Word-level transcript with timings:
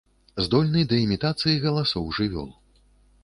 Здольны 0.43 0.81
да 0.93 0.97
імітацыі 1.05 1.61
галасоў 1.65 2.07
жывёл. 2.21 2.49